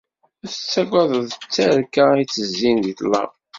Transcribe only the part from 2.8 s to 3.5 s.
di ṭṭlam.